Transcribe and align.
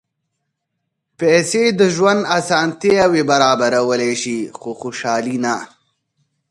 پېسې 1.19 1.63
د 1.79 1.81
ژوند 1.95 2.21
اسانتیاوې 2.37 3.23
برابرولی 3.31 4.13
شي، 4.21 4.37
خو 4.59 4.69
خوشالي 4.81 5.37
نه. 5.45 5.55